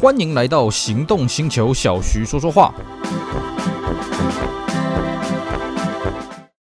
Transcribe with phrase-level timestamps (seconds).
[0.00, 2.72] 欢迎来到行动星球，小徐说说话。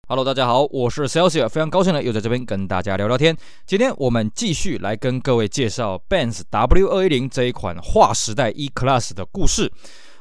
[0.07, 3.37] Hello，大家好，我是 Celsius，非常高兴呢，又在这边跟大家聊聊天。
[3.67, 9.73] 今天我们继续来跟各位介绍 Benz W 二一零这一款划时代 E-Class 的故事。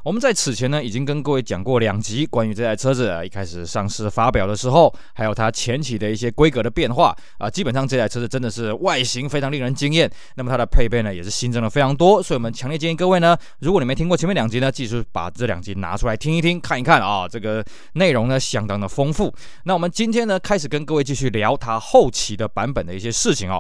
[0.06, 10.08] 我们在此前呢，已经跟各位讲过两集关于这台车子啊，一开始上市发表的时候，还有它前期的一些规格的变化啊，基本上这台车子真的是外形非常令人惊艳。
[10.36, 19.34] 那么它的配备呢，也是新增了非常多，所以我们强烈建议各位呢，如果你没听过前面两集呢，继续把这两集拿出来听一听，看一看啊，这个内容呢相当的丰富。
[19.64, 23.60] 那我们今天呢，开始跟各位继续聊它后期的版本的一些事情哦。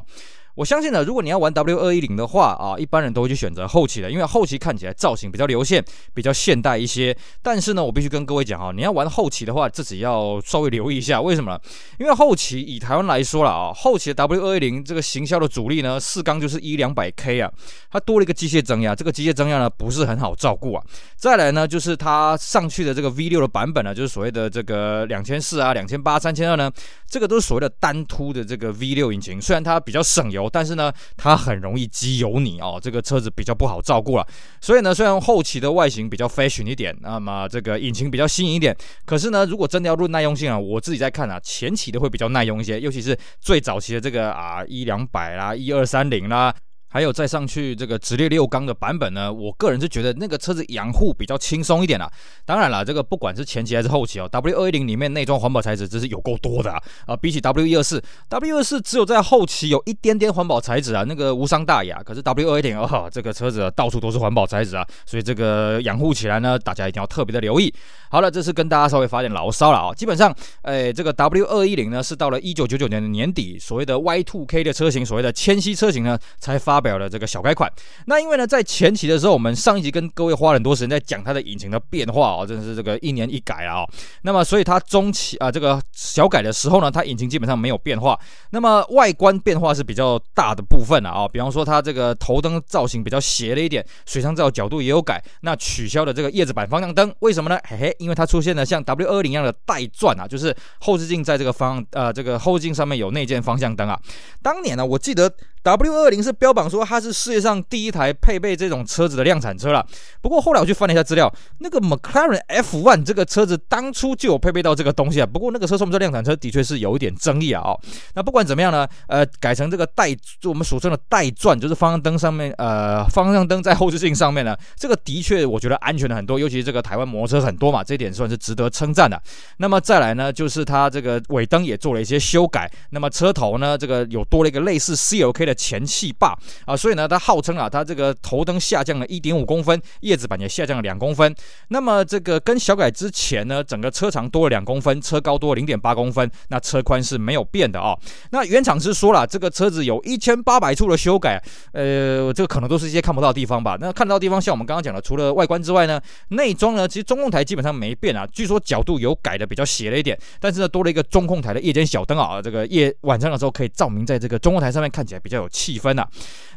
[0.56, 7.16] 我相信呢，如果你要玩 W210 的话啊，一般人都会去选择后期的，因为后期看起来造型比较流线，比较现代一些。
[7.42, 11.60] 但是呢，我必须跟各位讲哈，你要玩后期的话，自己要稍微留意一下，为什么呢？
[12.00, 17.52] 因为后期以台湾来说了啊，后期的 W210 这个行销的主力呢，四缸就是一两百 K 啊，
[17.92, 20.82] 它多了一个机械增压，这个机械增压呢不是很好照顾啊。
[21.18, 26.72] 再来呢，就是它上去的这个 V6 的版本呢，就是所谓的这个两千四啊、两千八、三千二呢，
[27.10, 30.45] 这个都是所谓的单凸的这个 V6 引擎，虽然它比较省油。
[30.52, 34.28] 但是呢，它很容易机油泥哦，这个车子比较不好照顾了。
[34.62, 46.54] 所以呢，虽然后期的外形比较 fashion 一点，那么这个引擎比较新颖一点，可是呢，如果真的要论耐用性啊，我自己在看啊，前期的会比较耐用一些，尤其是最早期的这个啊一两百啦、一二三零啦。
[46.88, 52.10] 还有再上去这个直列六缸的版本呢，我个人是觉得那个车子养护比较轻松一点啦。
[52.46, 56.82] 当然了，这个不管是前期还是后期哦，W210 里面内装环保材质真是有够多的啊！
[57.08, 62.02] 啊，比起 W124，W124 只有在后期有一点点环保材质啊，那个无伤大雅。
[62.02, 67.74] 可是 W210 哦，这个车子到处都是环保材质啊，所以这个养护起来呢，大家一定要特别的留意。
[68.10, 69.94] 好了，这是跟大家稍微发点牢骚了啊。
[69.94, 76.75] 基本上，哎，这个 W210 呢是到了一九九九年的年底，所谓的 Y2K 的车型，所谓的千禧车型呢才发。
[76.76, 77.72] 发表了这个小改款，
[78.06, 83.86] 那因为呢，在前期的时候，我们上一集跟各位花了很多时间在讲它的引擎的变化哦，真的是这个一年一改啊、
[84.24, 88.20] 那么，所以它中期啊，这个小改的时候呢，它引擎基本上没有变化。
[88.50, 95.24] 那么外观变化是比较大的部分啊、比方说它这个头灯造型比较斜了一点，水箱罩角度也有改。
[95.44, 97.58] 那取消了这个叶子板方向灯，为什么呢？
[97.70, 103.98] 嘿嘿，因为它出现了像 W210 一样的带钻啊，就是后视镜在这个方呃这个后视镜上面有内建方向灯啊。
[104.44, 105.32] 当年呢，我记得。
[105.66, 109.86] W210 是标榜说它是世界上第一台配备这种车子的量产车了。
[110.22, 115.26] 不过后来我去翻了一下资料，那个 McLaren F1 这个车子当初就有配备到这个东西啊。
[115.26, 117.62] 不过那个车说我们说量产车的确是有一点争议啊。
[117.66, 117.80] 哦，
[118.14, 126.40] 那不管怎么样呢，呃，改成这个带，就我们俗称的带钻，就是方向灯上面，呃，方向灯在后视镜上面呢，这个的确我觉得安全了很多。
[126.40, 129.22] 尤其这个台湾摩托车很多嘛，这一点算是值得称赞的。
[129.58, 132.72] 那么再来呢，就是它这个尾灯也做了一些修改。
[132.92, 135.56] 那么车头呢，这个有多了一个类似 CLK 的。
[135.66, 141.36] 前气坝啊，所以呢，它号称啊，它这个头灯下降了一点五公分，叶子板也下降了两公分。
[141.68, 147.98] 那么这个跟小改之前呢，整个车长多了两公分，车高多了零点八公分，那车宽是没有变的啊、
[148.32, 151.42] 那原厂是说了，这个车子有一千八百处的修改，
[151.74, 153.78] 呃，这个可能都是一些看不到的地方吧。
[153.80, 156.00] 那看到的地方，像我们刚刚讲的，除了外观之外呢，
[156.30, 158.28] 内装呢，其实中控台基本上没变啊。
[158.32, 165.50] 据说角度有改的比较斜了一点，但是呢，多了一个中控台的夜间小灯啊，这个夜晚上的时候可以照明在这个中控台上面，看起来比较有。
[165.56, 166.06] 气氛啊，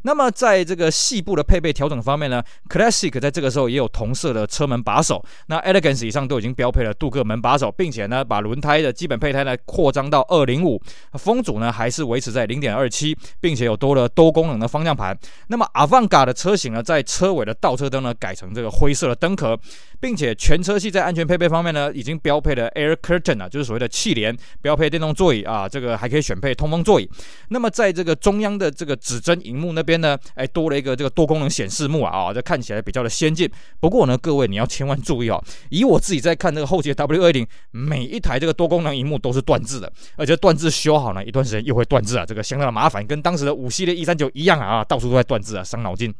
[0.02, 10.80] 那么在这个细部的配备调整方面呢，Classic 在这个时候也有同色的车门把手，那 Elegance 以上都已经标配了镀铬门把手，并且呢，把轮胎的基本配胎呢扩张到二零五，
[11.14, 15.16] 风阻呢还是维持在零点二七，并且有多了多功能的方向盘。
[15.48, 19.58] 那么 Avantgarde 的车型呢，在车尾的倒车灯呢改成这个灰色的灯壳，
[20.00, 27.08] 并且全车系在安全配备方面呢，已经标配了 Air Curtain 啊，就是所谓的气帘，标配电动座椅啊，这个还可以选配通风座椅。
[27.48, 33.50] 那么在这个中央的这个指针荧幕那边呢，哎，多了一个这个多功能显示幕啊，啊，这看起来比较的先进。
[33.80, 46.14] 不过呢，各位你要千万注意哦，以我自己在看这个后期的 W210，每一台这个多功能荧幕都是断字的，而且断字修好呢，一段时间又会断字啊，这个相当的麻烦，跟当时的五系列 E39 一样啊，到处都在断字啊，伤脑筋。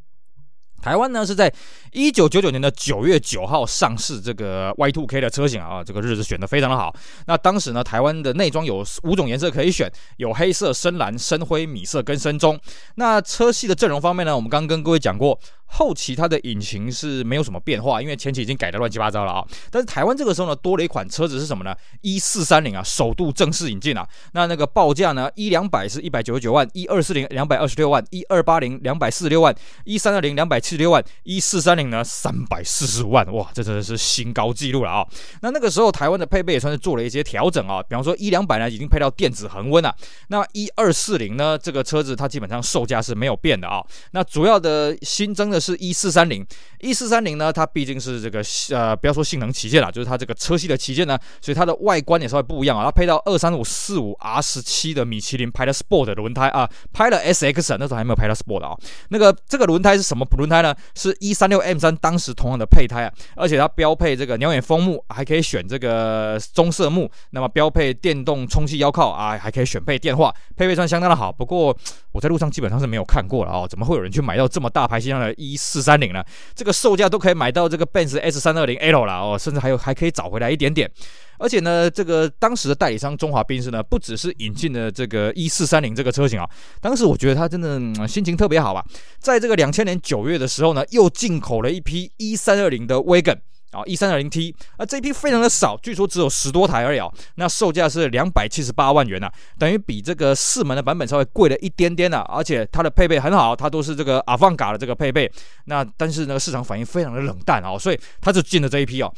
[0.81, 1.53] 台湾呢是在
[1.93, 6.95] 一九九九年的九月九号上市这个 Y Two K 的车型啊，这个日子选的非常的好。
[7.27, 12.59] 那当时呢，台湾的内装有五种颜色可以选，有黑色、深蓝、深灰、米色跟深棕。
[12.95, 15.39] 那车系的阵容方面呢，我们刚跟各位讲过。
[15.71, 19.45] 后期它的引擎是没有什么变化，因为前期已经改得乱七八糟了啊。
[19.71, 24.09] 但是台湾这个时候呢，多了一款车子是什么呢一四三零啊，首度正式引进啊。
[24.33, 29.55] 那那个报价呢一两百是一百九十九万一二四零两百二十六万一二八零两百四十六万
[29.85, 35.07] 一三二零两百七十六万一四三零呢三百四十万，哇，这真的是新高纪录了啊。
[35.43, 39.95] 那那个时候台湾的配备也算是做了一些调整啊，比方说一两百呢已经配到电子恒温了，
[40.29, 43.85] 那一二四零呢这个车子它基本上售价是没有变的啊。
[44.13, 45.58] 那主要的新增的。
[45.59, 46.47] 是一四三零
[46.81, 52.85] 一四三零呢，它毕竟是这个呃，不要说性能旗舰了，就是它这个车系的旗舰呢，所以它的外观也稍微不一样啊。
[52.85, 58.77] 它配到二三五四五 R 十七的米其林 Pilot Sport 的轮胎啊拍了 SX 那时候还没有拍到 Sport 啊。
[59.09, 60.75] 那个这个轮胎是什么轮胎呢？
[60.95, 71.33] 是一三六 M 三当时同样的配胎啊，而且它标配这个鸟眼风幕，还可以选这个棕色幕，那么标配电动充气腰靠啊，还可以选配电话，配备算相当的好。
[71.33, 71.77] 不过
[72.13, 76.25] 我在路上基本上是没有看过了啊，怎么会有人去买到这么大排气量的一四三零了？
[76.55, 80.91] 这个售价都可以买到这个 Benz S 三二零 L 了哦，甚至还有还可以找回来一点点。
[81.39, 86.49] 而且呢，这个当时的代理商中华宾士呢，不只是引进了这个一四三零这个车型啊，
[86.81, 88.85] 当时我觉得他真的、心情特别好吧，
[89.19, 93.39] 在这个两千年九月的时候呢，又进口了一批一三二零的 Wagon。
[93.71, 97.09] 啊，E 三二零 T，啊，这一批非常的少，据说只有十多台而已啊。
[97.35, 105.31] 那售价是两百七十八万元呐、等于比这个四门的版本稍微贵了一点点的、啊，而且它的配备很好，它都是这个阿凡卡的这个配备。
[105.65, 109.13] 那但是呢，市场反应非常的冷淡啊，所以它就进了这一批哦。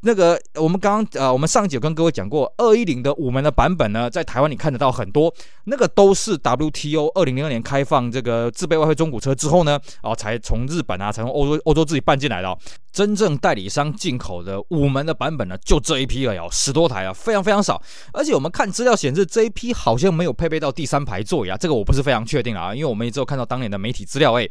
[0.00, 5.32] 那个我们刚刚呃，我们上一集有跟各位讲过，二一零的五门的版本呢，在台湾你看得到很多，
[5.64, 12.58] 那个都是 WTO 二零零二年开放这个自备外汇中古车之后呢，哦，才从日本啊，才从欧洲欧洲自己办进来的、
[12.92, 17.80] 真正代理商进口的五门的版本呢，就这一批而已，十多台啊，非常非常少。
[18.12, 24.50] 而且我们看资料显示，这一批好像没有配备到第三排座椅啊，这个我不是非常确定啊，因为我们也只有看到当年的媒体资料诶。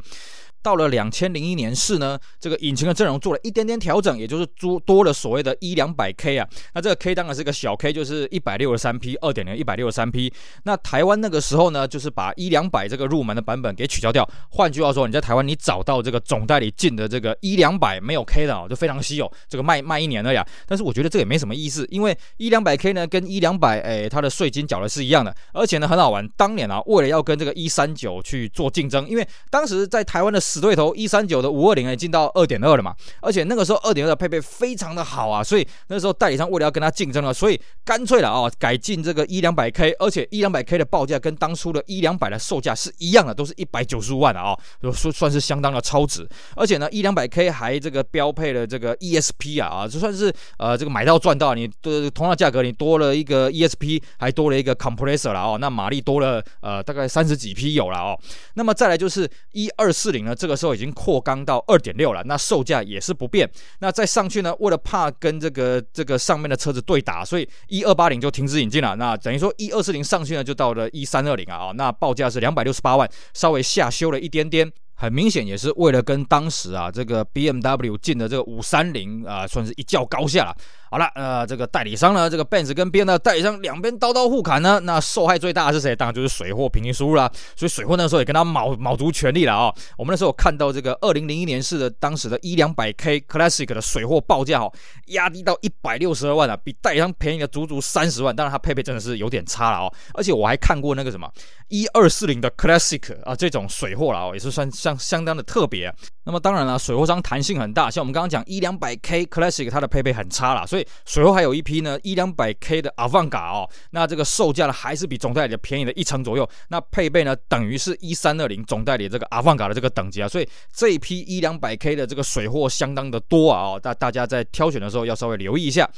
[0.64, 6.48] 到了两千零一年式呢，这个引擎的阵容做了一点点调整，也就是多多了所谓的一两百 K 啊。
[6.74, 10.34] 那这个 K 当然是个小 K，就是一百六十三匹，二点零一百六十三匹。
[10.64, 14.28] 那台湾那个时候呢，就是把一两百这个入门的版本给取消掉。
[14.50, 19.30] 换句话说，你在台湾你找到这个总代理进的这个一两百没有 K 的哦，就非常稀有。
[19.50, 20.46] 这个卖卖一年了呀。
[20.66, 26.26] 但是我觉得这也没什么意思，因为一两百 K 呢跟一两百哎它的税金缴的是一样的，而且呢很好玩。
[26.38, 31.44] 当年啊，为了要跟这个一三九去做竞争，因为当时在台湾的死对头一三九。
[31.44, 46.26] 的五二零也进到二点二了嘛，而且那个时候二点二的配备非常的好啊，所以那时候代理商为了要跟他竞争了，所以干脆了啊，改进这个一两百 K，而且一两百 K 的报价跟当初的一两百的售价是一样的，都是一百九十五万的啊，就说算是相当的超值。
[46.56, 58.18] 而且呢一两百 K 还这个标配了这个 ESP 啊啊，就算是呃这个买到赚到，你的同样价格你多了一个 ESP，还多了一个 compressor 了哦，那马力多了呃大概三十几匹有了哦。
[58.54, 61.24] 那么再来就是一二四零呢，这个时候已经扩。
[61.24, 63.50] 缸到二点六了，那售价也是不变。
[63.80, 68.94] 那再上去呢，为了怕跟这个这个上面的车子对打，所以一二八零就停止引进了。
[68.98, 74.70] 那等于说一二四零上去呢，就到了一三二零啊，那报价是两百六十八万，稍微下修了一点点。
[74.96, 80.56] 很明显也是为了跟当时啊这个 BMW 进的这个五三零啊，算是一较高下了。
[80.94, 85.96] 好了，呃，这个代理商呢，这个 Benz 跟 BMW 的代理商两边刀刀互砍呢，那受害最大的是谁？
[85.96, 87.28] 当然就是水货平均输入啦。
[87.56, 89.76] 所以水货那时候也跟他卯卯足全力了啊、哦。
[89.98, 94.72] 我们那时候看到这个二零零一年式的当时的一两百 K Classic 的水货报价哦，
[95.08, 98.36] 压低到一百六十二万啊，比代理商便宜了足足三十万。
[98.36, 99.92] 当然它配备真的是有点差了哦。
[100.14, 101.28] 而且我还看过那个什么
[101.70, 105.92] 一二四零的 Classic 啊，这种水货了哦，也是算相相当的特别、
[106.26, 116.50] 那么当然了，水货商弹性很大，像我们刚刚讲一两百 K Classic 它的配备很差了，所以水货还有一批呢一两百 K 的 Avanca 哦，那这个售价呢还是比总代理的便宜了一成左右。
[116.70, 125.90] 那配备呢，等于是 E 三二零总代理这个 Avanca 的这个等级啊，所以这一批一两百 K 的这个水货相当的多啊，大大家在挑选的时候要稍微留意一下。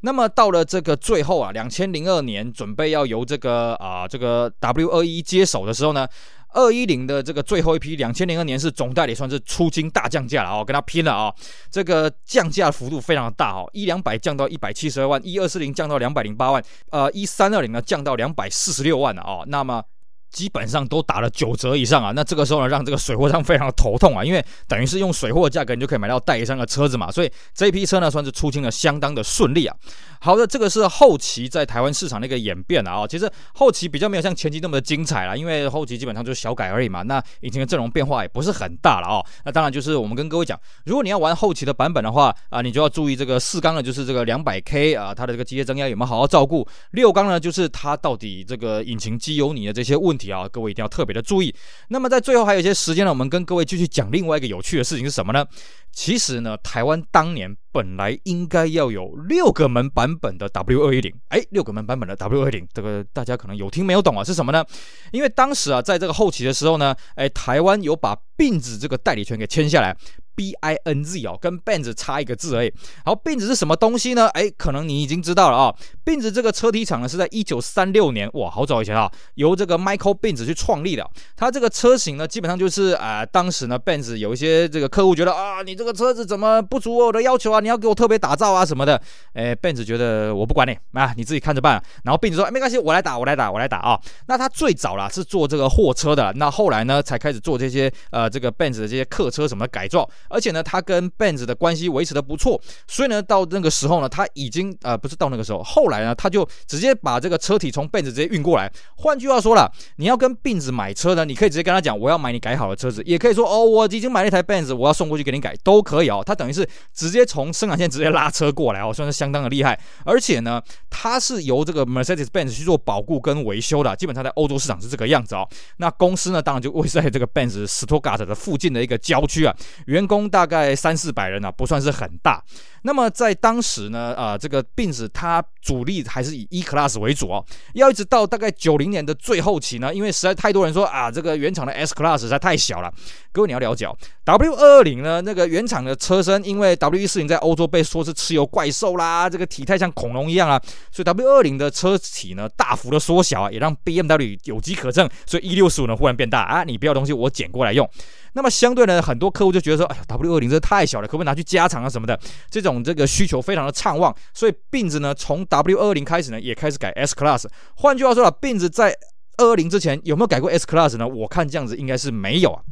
[0.00, 6.08] 那么到了这个最后啊，两千零二年准备要由这个啊这个 W 二一接手的时候呢。
[6.54, 11.34] 二一零的这个最后一批，两千零二年是总代理算是出金大降价了哦，跟他拼了啊、哦！
[11.70, 19.82] 这个降价幅度非常的大哦，一两百降到一百七十二万，一二四零降到两百零八万，呃，一三二零呢降到两百四十六万了哦，那么。
[20.30, 29.76] 基本上都打了九折以上啊，那这个时候呢，让这个水货商非常的头痛啊，因为等于是用水货价格你就可以买到代理商的车子嘛，所以这一批车呢算是出清的相当的顺利啊。
[30.24, 39.22] 好的，这个是后期在台湾市场的一个演变啊，其实后期比较没有像前期那么的精彩了，因为后期基本上就是小改而已嘛，那引擎的阵容变化也不是很大了哦。
[39.44, 46.66] 那当然就是我们跟各位讲，如果你要玩后期的版本的话啊，你就要注意这个四缸的，就是这个两百 K 啊，它的这个机械增压有没有好好照顾？
[46.92, 50.24] 六缸呢，就是它到底这个引擎机油泥的这些问题。
[50.32, 51.54] 啊，各位一定要特别的注意。
[51.88, 55.44] 那么在最后还有一些时间呢，我们跟各位继续讲另外一个有趣的事情是什么呢？
[55.92, 64.24] 其实呢，台湾当年本来应该要有六个门版本的 W 二一零，哎，六个门版本的 W 二一零，这个大家可能有听没有懂啊？
[64.24, 64.64] 是什么呢？
[65.12, 68.18] 因为当时啊，在这个后期的时候呢，哎，台湾有把。
[68.36, 69.96] 并子这个代理权给签下来，
[70.34, 72.72] B I N Z 哦，跟 Benz 差一个字而已。
[73.04, 74.28] 好，Benz 是什么东西呢？
[74.28, 75.76] 哎，可能你已经知道了啊、哦。
[76.04, 81.08] Benz 这个车体厂呢是在一九三六年，哇，好早以前啊，由这个 Michael Benz 去创立的。
[81.36, 87.60] 它这个车型呢，基本上就是啊、当时呢 Benz 有一些这个客户觉得啊，你这个车子怎么不足我的要求啊？
[87.60, 89.00] 你要给我特别打造啊什么的。
[89.34, 91.82] 哎，Benz 觉得我不管你啊，你自己看着办。
[92.02, 94.00] 然后 Benz 说，哎，没关系，我来打，我来打，我来打啊。
[94.26, 100.08] 那他最早啦是做这个货车的，那后来呢才开始做这些呃这个 Benz 的这些客车什么的改造。
[100.28, 108.70] 而且呢，他跟 Benz 的关系维持的不错，所以呢，到那个时候呢，他已经呃不是到那个时候，后来呢，他就直接把这个车体从 Benz 直接运过来。
[108.96, 116.22] 换句话说了，你要跟 Benz 买车呢，你可以直接跟他讲，我要买你改好的车子，也可以说哦，我已经买了一台 Benz，我要送过去给你改，都可以哦。
[116.24, 119.78] 他等于是直接从生产线直接拉车过来哦，算是相当的厉害。
[120.04, 125.48] 而且呢，他是由这个 Mercedes-Benz 去做保固跟维修的，基本上在欧洲市场是这个样子哦。
[125.78, 129.54] 那公司呢，当然就位在这个 Benz Stuttgart 的附近的一个郊区啊，
[129.86, 132.42] 员工大概三四百人啊，不算是很大。
[132.86, 137.42] 那么在当时呢，呃，这个病子它主力还是以 E Class 为主哦。
[137.72, 142.92] 要一直到大概九零年的最后期呢，因为实在太多人说啊，这个原厂的 S Class 实在太小了。
[143.32, 143.88] 各位你要了解
[144.24, 150.60] ，W 二二零呢，那个原厂的车身，因为 W 一四零在欧洲被说是汽油怪兽啦，这个体态像恐龙一样啊，
[150.92, 155.08] 所以 W 二二零的车体呢大幅的缩小啊，也让 BMW 有机可乘。
[155.24, 157.88] 所以 E 六十五呢忽然变大啊，你不要东西我捡过来用。
[158.34, 162.18] 那么相对呢，很多客户就觉得说，哎呀，W 二零这太小了，可不可以拿去加长啊什么的？
[162.50, 167.46] 这种这个需求非常的畅旺，所以宾子呢，从 W 二零开始呢，也开始改 S Class。
[167.76, 168.94] 换句话说啊宾子在
[169.38, 171.06] 二二零之前有没有改过 S Class 呢？
[171.06, 172.62] 我看这样子应该是没有啊。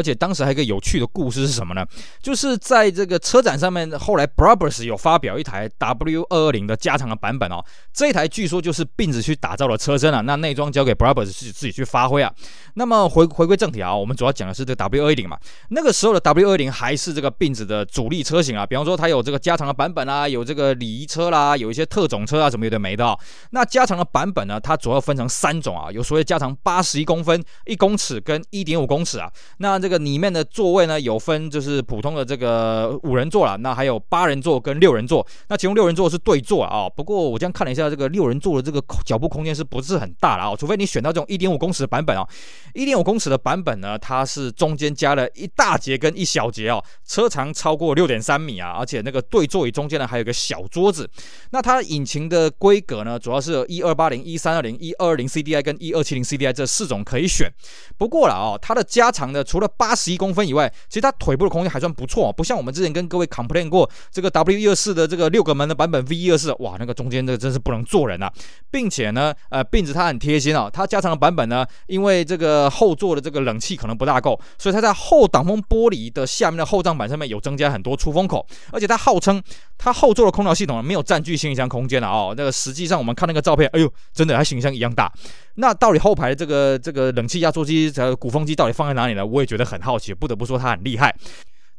[0.00, 1.84] 而且当时还有一个有趣的故事是什么呢？
[2.22, 7.62] 就是在这个车展上面，后来 Brabus 有发表一台 W 二二零的加长的版本哦。
[7.92, 12.32] 这一台据说就是 Benz 去打造的车身啊，那内装交给 Brabus 自己自己去发挥啊。
[12.74, 15.38] 那么回回归正题啊，我们主要讲的是这 W 二一零嘛。
[15.68, 23.14] 那个时候的 W 二一零还是这个 Benz 的主力车型啊，比方说它有这个加长的版本啊，有这个礼仪车啦，有一些特种车啊，什么有的没的啊。
[23.50, 29.30] 那加长的版本呢，它主要分成三种啊，有所谓加长八十一公分、一公尺跟一点五公尺啊。
[29.58, 35.26] 那这这个里面的座位呢，有分就是普通的这个五人座啦，那还有八人座跟六人座。
[35.48, 40.54] 那其中六人座是对座啊，不过我这样看了一下，这个六人座的这个脚部空间是不是很大了啊？
[40.56, 42.24] 除非你选到这种一点五公尺的版本啊。
[42.72, 51.10] 一点五公尺的版本呢，它是中间加了一大节跟一小节哦，车长超过六点三米啊，而且那个对座椅中间呢还有个小桌子。
[51.50, 57.52] 那它引擎的规格呢，主要是有一二八零、一三二零、一二二零 CDI 跟一二七零 CDI 这四种可以选。
[57.98, 68.30] 不过了哦，它的加长呢，除了八十一公分以外，其实它腿部的空间还算不错，不像我们之前跟各位 complain 过这个 W 一二四的这个六个门的版本 V 一二四，哇，那个中间这个真是不能坐人啊，
[68.70, 72.68] 并且呢，呃，并且它很贴心哦，它加长的版本呢，因为这个。
[72.68, 79.42] 后座的这个冷气可能不大够，所以它在后挡风玻璃的下面的后帐板上面有增加很多出风口，而且它号称
[79.78, 82.34] 它后座的空调系统没有占据行李箱空间了哦。
[82.36, 85.12] 那个实际上我们看那个照片，哎呦，真的，它行李箱一样大。
[85.56, 89.26] 那到底后排的这个这个冷气压缩机、这鼓风机到底放在哪里呢？
[89.26, 91.14] 我也觉得很好奇，不得不说他很厉害。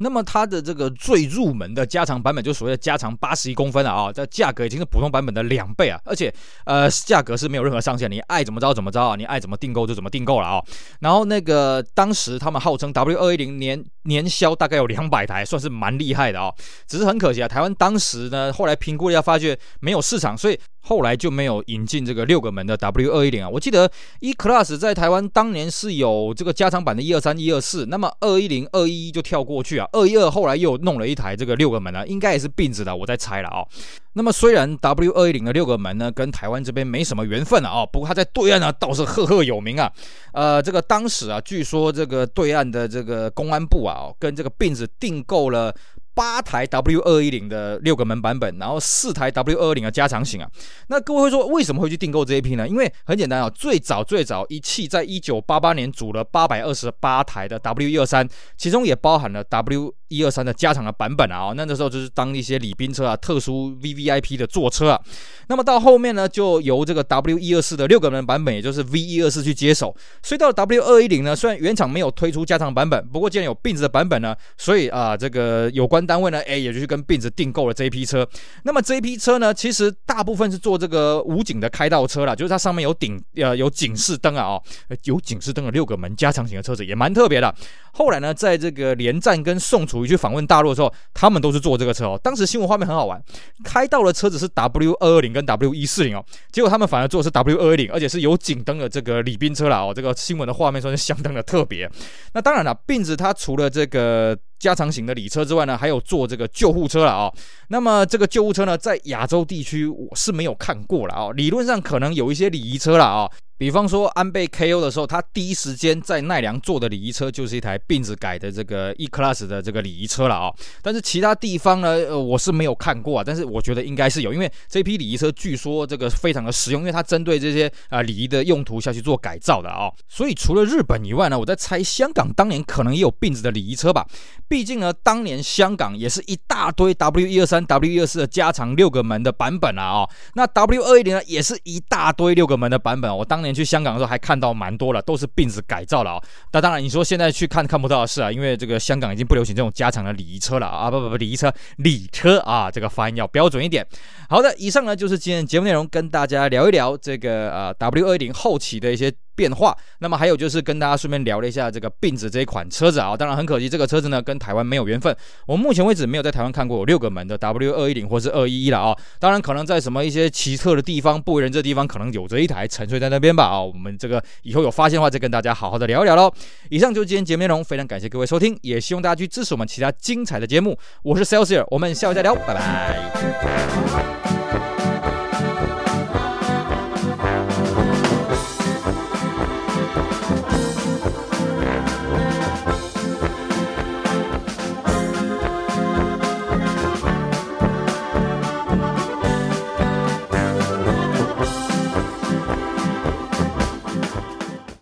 [0.01, 6.33] 那么它的这个最入门的加长版本，就所谓的加长八十一公分了啊，这价格已经是普通版本的两倍啊，而且
[6.65, 10.61] 呃价格是没有任何上限，你爱怎么着怎么着啊，你爱怎么订购就怎么订购了啊。
[10.99, 16.51] 然后那个当时他们号称 W 二一零年年销大概有两百台，算是蛮厉害的啊。
[16.87, 20.59] 只是很可惜啊，台湾当时呢后来评估了一下，发觉没有市场，所以。
[20.83, 23.87] 后来就没有引进这个六个门的 W 二一零啊，我记得
[24.19, 33.65] E Class 在台湾当年是有这个加长版的一二三一二四，那么二一零二一一就跳过去啊，二一二后来又弄了一台这个六个门呢，应该也是并子的，我在猜了啊。
[34.13, 39.91] 那么虽然 W 二一零的六个门呢跟台湾这边没什么缘分了啊，不过它在对岸呢倒是赫赫有名啊。
[40.33, 45.73] 呃，这个当时啊，据说这个对岸的这个公安部啊，跟这个并子订购了。
[46.13, 50.49] 八台 W 二一零的六个门版本，然后四台 W 二一零的加长型啊。
[50.87, 52.67] 那各位会说，为什么会去订购这一批呢？
[52.67, 58.27] 因为很简单啊，最早最早一汽在一九八八年组了八百二十八台的 W 一二三，
[58.57, 61.53] 其中也包含了 W 一二三的加长的版本啊。
[61.55, 65.01] 那那时候就是当一些礼宾车啊、特殊 VVIP 的坐车啊。
[65.47, 69.95] 那么到后面呢，就由这个 W 一二四的六个门版本，也就是 V 一二四去接手。
[70.21, 76.01] 所以到了 W 二一零呢，虽然原厂没有推出加长版本，不过既然有 Benz 的版本呢，所以啊，这个有关。
[76.11, 78.27] 单位呢，哎，也就去跟 Benz 订购了这一批车。
[78.63, 84.63] 那么这一批车呢，其实大部分是做这个武警的开道车啦，就是它上面有顶呃有警示灯啊，哦，
[85.05, 87.55] 有警示灯的六个门加长型的车子也蛮特别的。
[87.93, 92.19] 后来呢，在这个连战跟宋楚瑜去访问大陆的时候，他们都是坐这个车哦。
[92.21, 93.23] 当时新闻画面很好玩，
[93.63, 99.93] 开道的车子是 W 二二零跟 W 一四零哦，结果他们反而坐的是 W 二二零，而且是有警灯的这个礼宾车啦哦。
[99.95, 101.89] 这个新闻的画面算是相当的特别。
[102.33, 104.37] 那当然了，Benz 它除了这个。
[104.61, 107.33] 加长型的礼车之外呢，还有做这个救护车了啊。
[107.69, 111.31] 那么这个救护车呢，在亚洲地区我是没有看过了啊。
[111.31, 113.27] 理论上可能有一些礼仪车了啊。
[113.61, 120.51] 比方说安倍 KO 的时候，他第一时间在奈良坐的礼仪车就是一台病子改的这个 E Class 的这个礼仪车了啊。
[120.81, 123.23] 但是其他地方呢，呃，我是没有看过啊。
[123.23, 129.91] 但是我觉得应该是有，因为这批礼仪车据说这个非常的实用，因为它针对这些啊礼仪的用途下去做改造的啊。
[130.07, 134.07] 所以除了日本以外呢，我在猜香港当年可能也有病子的礼仪车吧。
[134.47, 140.09] 毕竟呢，当年香港也是一大堆 W 一二三、W 一二四的加长六个门的版本啊啊。
[140.33, 143.15] 那 W 二一零呢，也是一大堆六个门的版本。
[143.15, 143.50] 我当年。
[143.53, 153.85] 去香港的时候还看到蛮多了，都是病子改造了啊、那当然，你说现在去看看不到是啊，因为这个香港已经不流行这种加长的礼仪车了啊，不不不，礼仪车礼车啊，这个发音要标准一点。
[154.29, 159.11] 好的，以上呢就是今天节目内容，跟大家聊一聊这个呃 W 二零后期的一些。
[159.35, 165.15] 变化，那么还有就是跟大家顺便聊了一下这个病子这一款车子啊，当然很可惜，这个车子呢跟台湾没有缘分，
[165.47, 176.31] 我们目前为止没有在台湾看过有六个门的 W 二一零或是二一一了啊，当然可能在什么一些奇特的地方、不为人知的地方，可能有着一台沉睡在那边吧啊，我们这个以后有发现的话，再跟大家好好的聊一聊喽。
[176.69, 180.77] 以上就是今天节目内容，非常感谢各位收听，也希望大家去支持我们其他精彩的节目。
[181.03, 183.11] 我是 Celsius，我们下回再聊，拜拜。